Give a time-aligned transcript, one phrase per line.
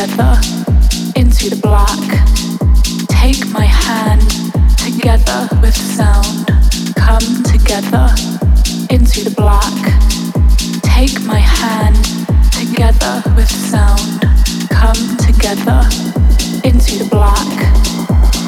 [0.00, 0.40] together
[1.14, 2.00] into the black.
[3.08, 4.22] Take my hand
[4.78, 6.46] together with sound.
[6.96, 8.08] Come together
[8.88, 9.76] into the black.
[10.80, 12.00] Take my hand
[12.50, 14.24] together with sound.
[14.70, 15.84] Come together
[16.64, 17.52] into the black.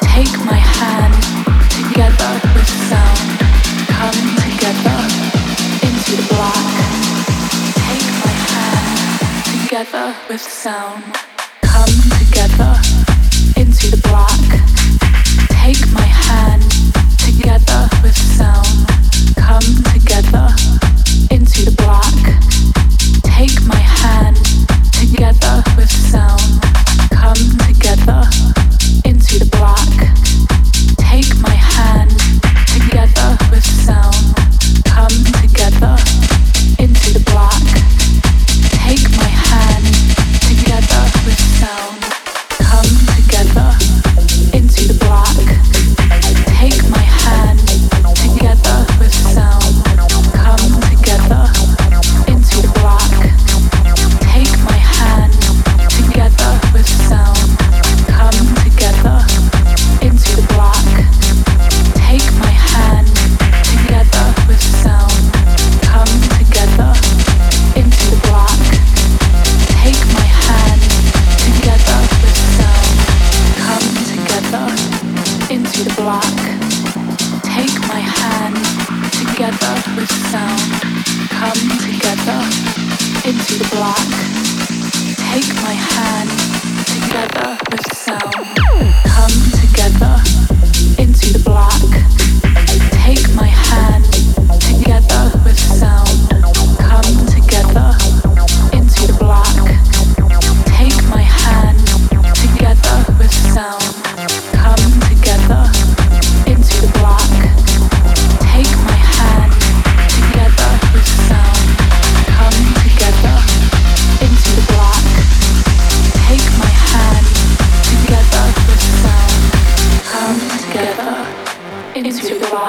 [0.00, 1.14] Take my hand
[1.76, 3.20] together with sound.
[3.92, 4.98] Come together
[5.84, 6.72] into the black.
[7.84, 8.96] Take my hand
[9.60, 11.23] together with sound
[13.90, 14.40] the black.
[15.50, 16.73] Take my hand.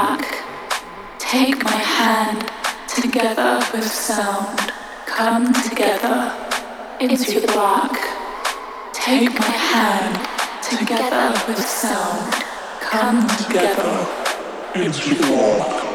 [0.05, 0.25] back.
[1.17, 2.39] Take my hand
[2.87, 4.59] together with sound.
[5.07, 6.17] Come together
[6.99, 7.95] into the black.
[8.93, 10.13] Take my hand
[10.71, 12.33] together with sound.
[12.81, 13.93] Come together
[14.75, 15.85] into the black.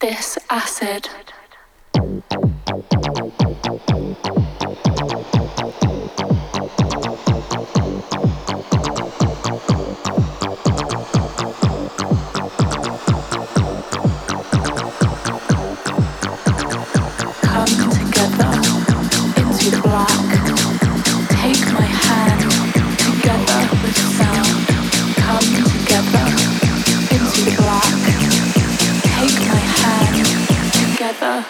[0.00, 1.08] This acid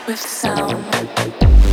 [0.07, 1.70] with sound.